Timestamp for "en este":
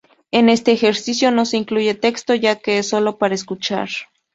0.31-0.71